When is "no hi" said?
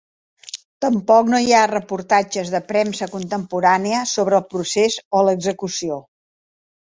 1.33-1.51